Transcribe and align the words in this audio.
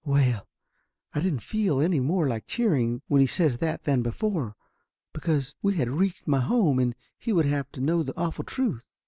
Well, 0.03 0.47
I 1.13 1.21
didn't 1.21 1.43
feel 1.43 1.79
any 1.79 1.99
more 1.99 2.27
like 2.27 2.47
cheering 2.47 3.03
when 3.07 3.21
he 3.21 3.27
says 3.27 3.59
that 3.59 3.83
than 3.83 4.01
before. 4.01 4.55
Because 5.13 5.53
we 5.61 5.75
had 5.75 5.89
reached 5.91 6.27
my 6.27 6.39
home, 6.39 6.79
and 6.79 6.95
he 7.19 7.31
would 7.31 7.45
have 7.45 7.71
to 7.73 7.81
know 7.81 8.01
the 8.01 8.17
awful 8.17 8.43
truth. 8.45 8.95